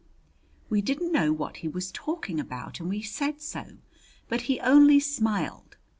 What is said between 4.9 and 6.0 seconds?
smiled.